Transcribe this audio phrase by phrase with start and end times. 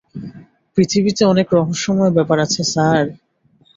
[0.77, 3.05] পৃথিবীতে অনেক রহস্যময় ব্যাপার আছে স্যার।